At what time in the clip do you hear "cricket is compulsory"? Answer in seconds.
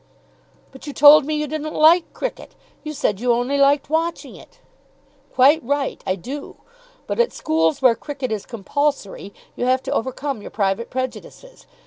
7.93-9.31